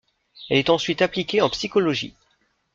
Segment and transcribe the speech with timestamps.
[0.49, 2.15] Elle est ensuite appliquée en psychologie.